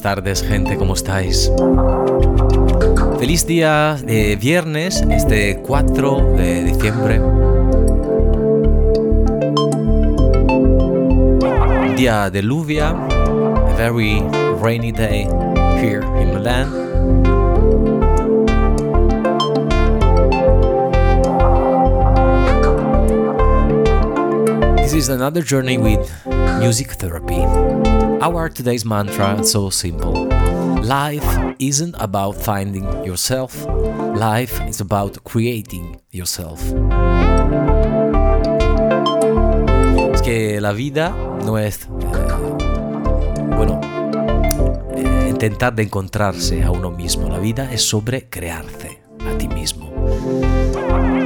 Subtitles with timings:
[0.00, 1.52] buenas tardes gente, ¿cómo estáis?
[3.18, 7.20] Feliz día de viernes, este 4 de diciembre.
[11.96, 14.22] Día de lluvia, a very
[14.62, 15.26] rainy day
[15.82, 16.70] here in Milan.
[24.76, 26.08] This is another journey with
[26.58, 27.44] music therapy.
[28.22, 30.28] Our today's mantra is so simple.
[30.82, 31.24] Life
[31.58, 33.66] isn't about finding yourself,
[34.14, 36.60] life is about creating yourself.
[40.12, 41.88] Es que la vida no es, eh,
[43.56, 43.80] bueno,
[44.94, 47.30] eh, intentar de encontrarse a uno mismo.
[47.30, 49.90] La vida es sobre crearse a ti mismo.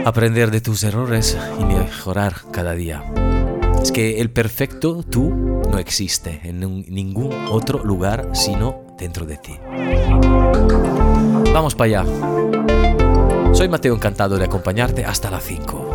[0.05, 3.02] Aprender de tus errores y mejorar cada día.
[3.82, 9.59] Es que el perfecto tú no existe en ningún otro lugar sino dentro de ti.
[11.53, 12.05] Vamos para allá.
[13.53, 15.91] Soy Mateo, encantado de acompañarte hasta las 5.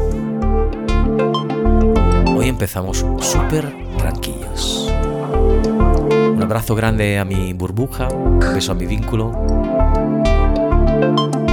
[2.35, 4.91] Hoy empezamos súper tranquilos.
[5.31, 9.31] Un abrazo grande a mi burbuja, un beso a mi vínculo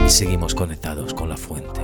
[0.04, 1.80] y seguimos conectados con la fuente.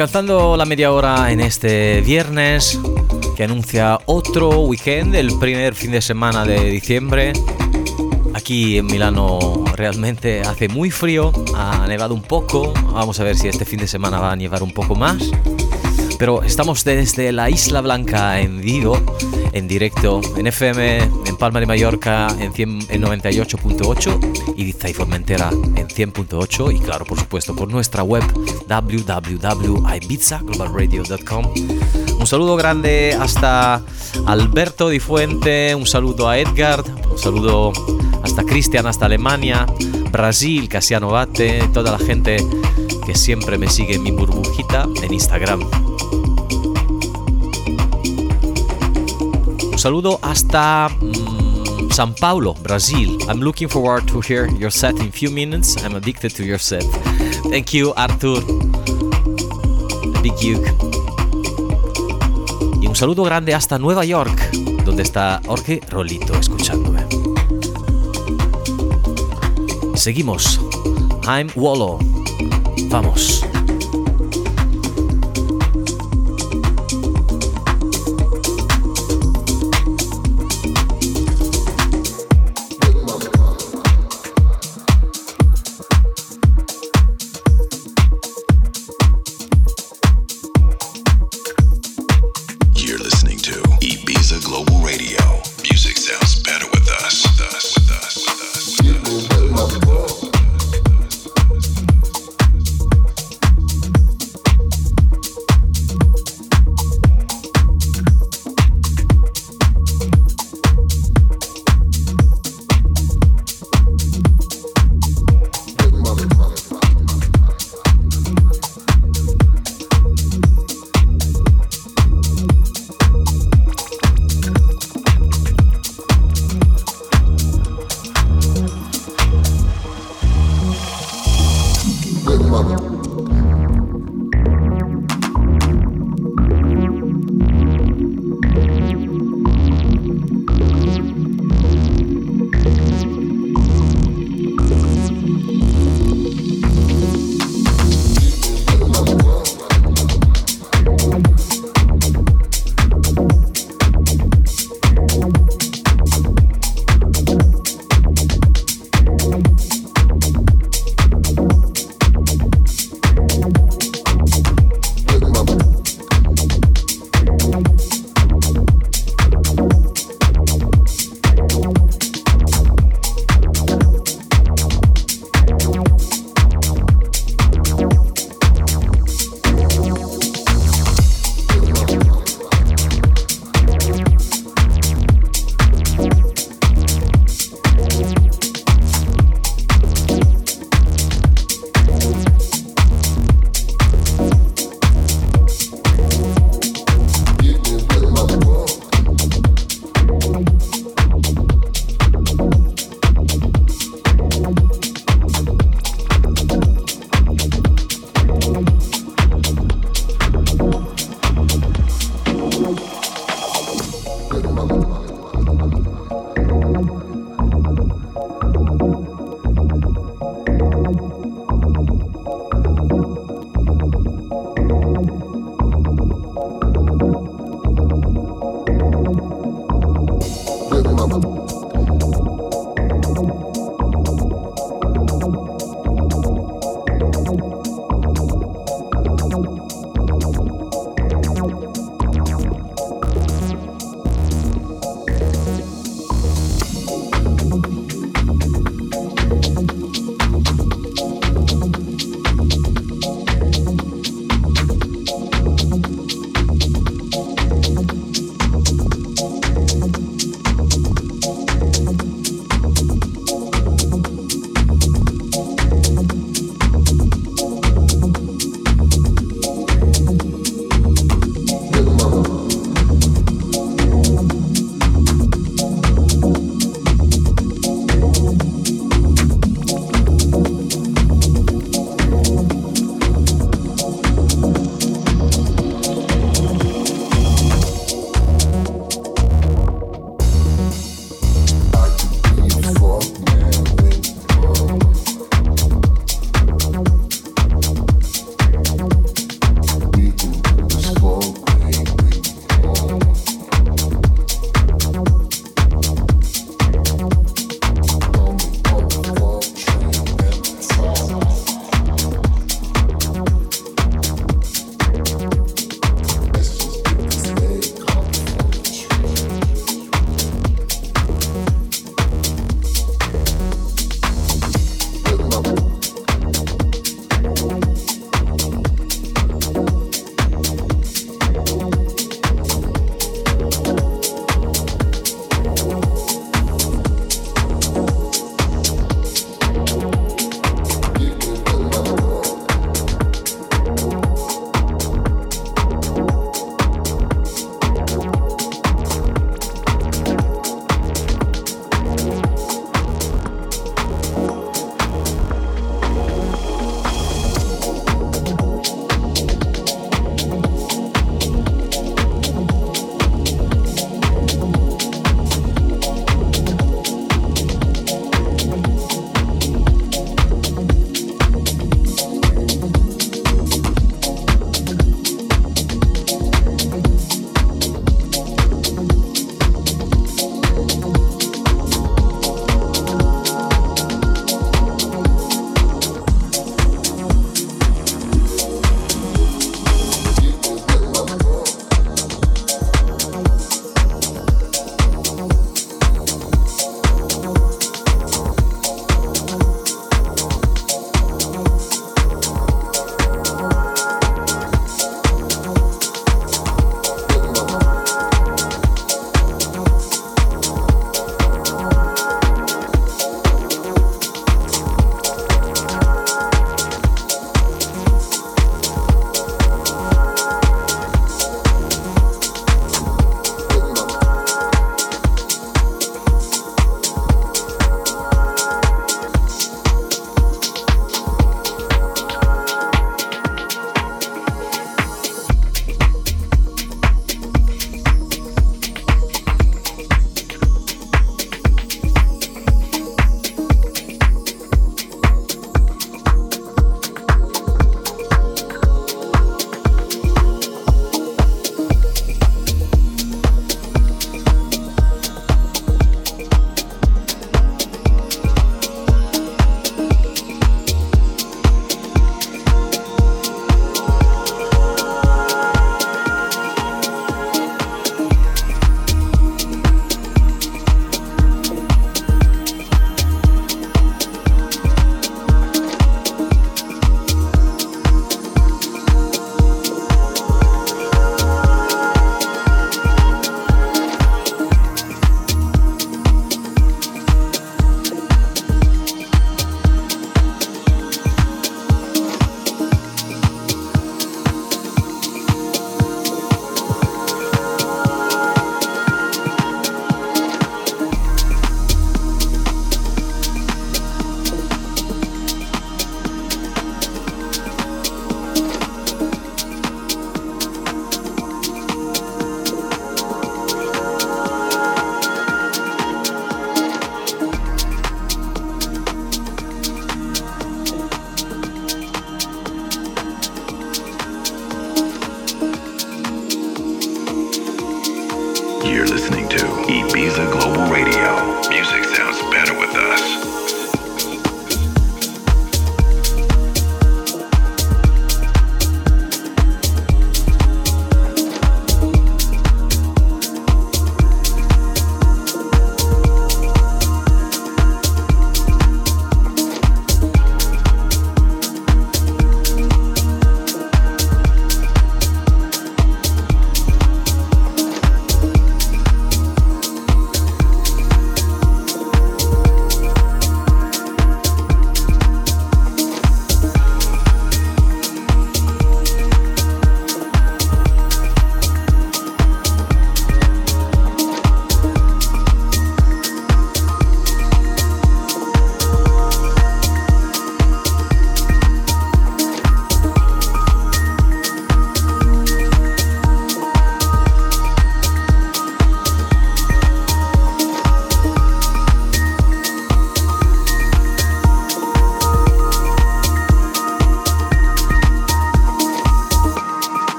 [0.00, 2.80] Alcanzando la media hora en este viernes,
[3.36, 7.34] que anuncia otro weekend, el primer fin de semana de diciembre.
[8.32, 13.48] Aquí en Milano realmente hace muy frío, ha nevado un poco, vamos a ver si
[13.48, 15.30] este fin de semana va a nevar un poco más.
[16.20, 19.00] Pero estamos desde la Isla Blanca en Vigo,
[19.52, 25.88] en directo, en FM, en Palma de Mallorca en, en 98.8, Ibiza y Formentera en
[25.88, 28.22] 100.8 y claro, por supuesto, por nuestra web
[28.68, 31.54] www.ibizaglobalradio.com.
[32.18, 33.80] Un saludo grande hasta
[34.26, 37.72] Alberto Di Fuente, un saludo a Edgar, un saludo
[38.22, 39.64] hasta Cristian, hasta Alemania,
[40.12, 42.44] Brasil, Casiano Bate, toda la gente
[43.06, 45.89] que siempre me sigue en mi burbujita en Instagram.
[49.80, 53.16] Saludo hasta um, Sao Paulo, Brazil.
[53.28, 55.82] I'm looking forward to hear your set in few minutes.
[55.82, 56.84] I'm addicted to your set.
[57.48, 58.42] Thank you, Arthur.
[60.22, 60.70] Big Duke.
[62.82, 64.50] Y un saludo grande hasta Nueva York,
[64.84, 67.06] donde está Jorge Rolito escuchándome.
[69.94, 70.60] Seguimos.
[71.26, 71.98] I'm Wallo.
[72.90, 73.49] Vamos.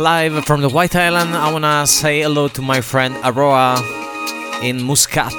[0.00, 1.34] Live from the White Island.
[1.34, 3.76] I wanna say hello to my friend Aroa
[4.62, 5.34] in Muscat,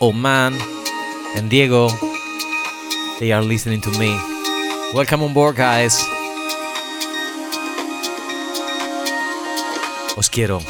[0.00, 0.58] Oman,
[1.36, 1.88] and Diego.
[3.20, 4.18] They are listening to me.
[4.92, 6.04] Welcome on board, guys.
[10.16, 10.60] Os quiero.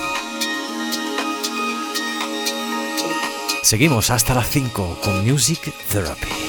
[3.62, 6.41] Seguimos hasta las 5 con Music Therapy.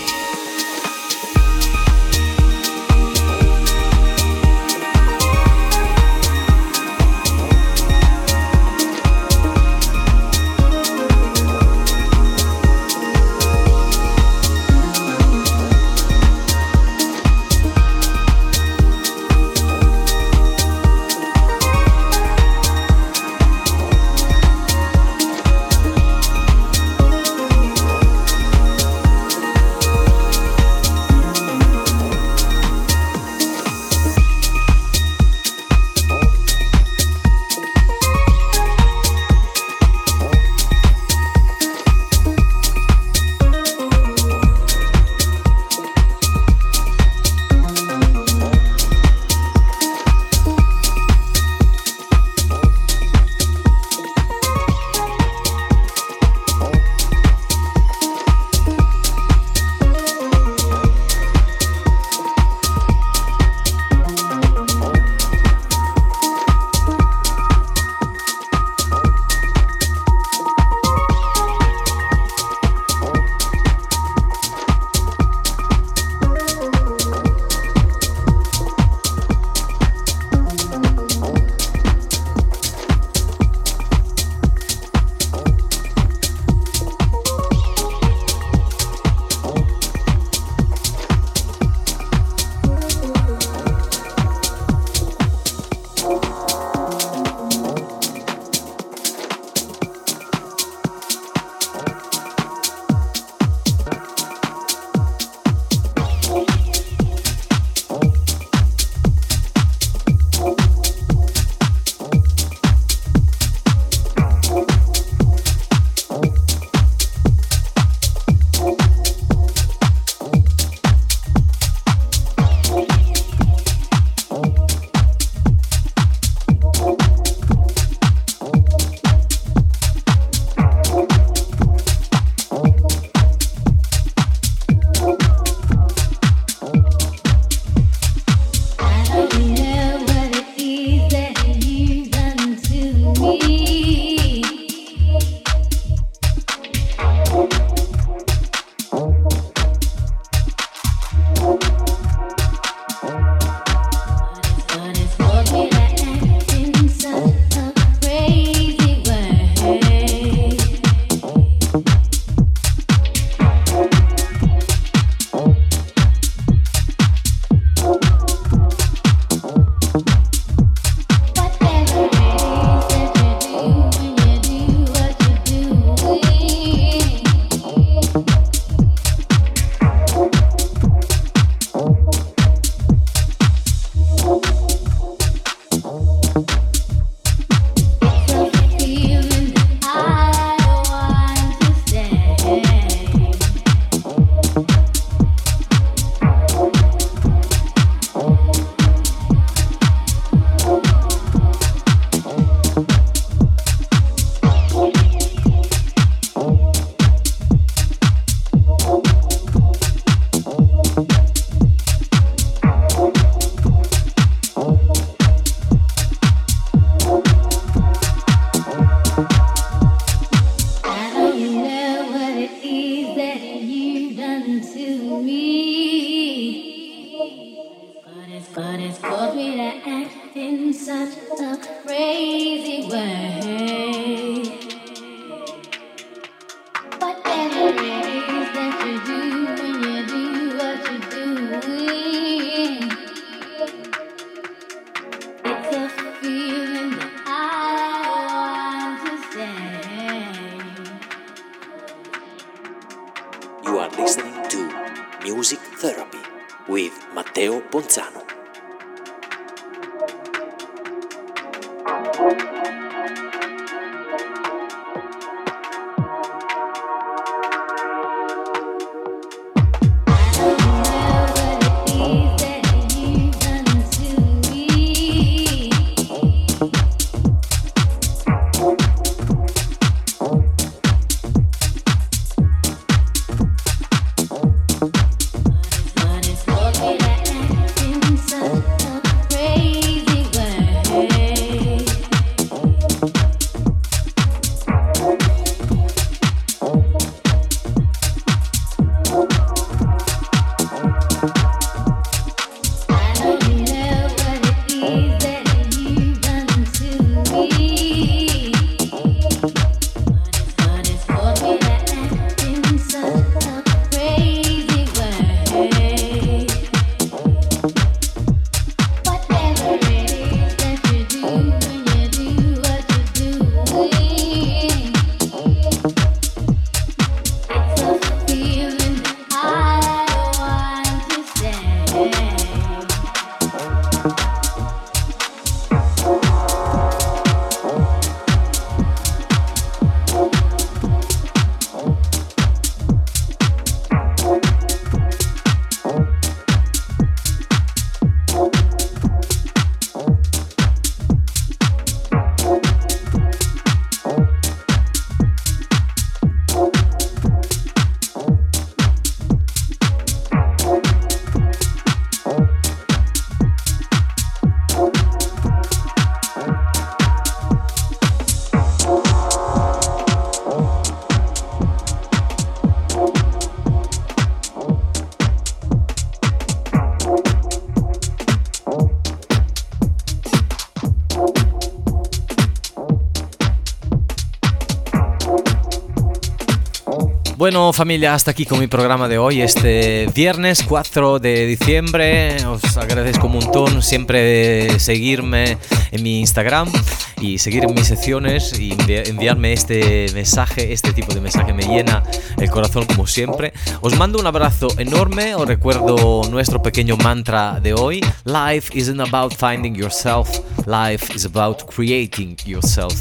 [387.43, 392.37] Bueno familia, hasta aquí con mi programa de hoy, este viernes 4 de diciembre.
[392.45, 395.57] Os agradezco un montón siempre seguirme
[395.91, 396.71] en mi Instagram
[397.19, 402.01] y seguir mis secciones y enviarme este mensaje, este tipo de mensaje me llena
[402.39, 403.51] el corazón como siempre.
[403.81, 407.99] Os mando un abrazo enorme, os recuerdo nuestro pequeño mantra de hoy.
[408.23, 410.29] Life isn't about finding yourself,
[410.65, 412.93] life is about creating yourself.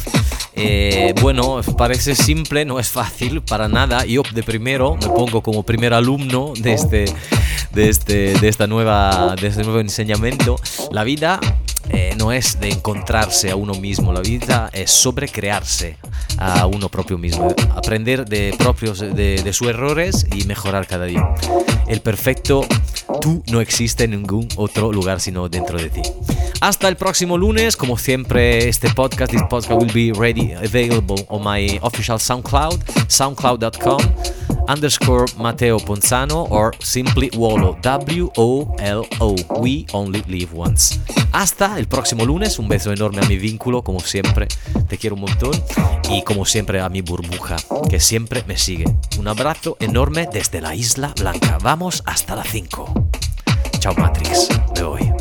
[0.65, 4.05] Eh, bueno, parece simple, no es fácil para nada.
[4.05, 7.05] Yo de primero me pongo como primer alumno de este,
[7.73, 10.57] de este, de esta nueva, de este nuevo enseñamiento.
[10.91, 11.41] La vida
[11.93, 15.97] eh, no es de encontrarse a uno mismo, la vida es sobre crearse
[16.38, 21.34] a uno propio mismo, aprender de propios de sus errores y mejorar cada día.
[21.86, 22.66] El perfecto
[23.20, 26.03] tú no existe en ningún otro lugar sino dentro de ti.
[26.61, 31.43] Hasta el próximo lunes, como siempre, este podcast, this podcast will be ready, available on
[31.43, 34.01] my official SoundCloud, soundcloud.com
[34.69, 40.99] underscore Mateo Ponzano or simply Wolo, W-O-L-O, we only live once.
[41.33, 44.49] Hasta el próximo lunes, un beso enorme a mi vínculo, como siempre,
[44.89, 45.53] te quiero un montón,
[46.11, 47.57] y como siempre a mi burbuja,
[47.89, 48.85] que siempre me sigue.
[49.19, 51.59] Un abrazo enorme desde la Isla Blanca.
[51.63, 53.09] Vamos hasta la 5.
[53.79, 55.12] Chao Matrix, me voy.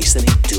[0.00, 0.49] listening.